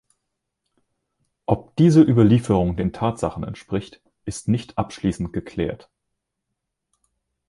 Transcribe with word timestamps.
Ob 1.45 1.75
diese 1.75 2.01
Überlieferung 2.01 2.75
den 2.75 2.91
Tatsachen 2.91 3.43
entspricht, 3.43 4.01
ist 4.25 4.47
nicht 4.47 4.79
abschließend 4.79 5.31
geklärt. 5.31 5.91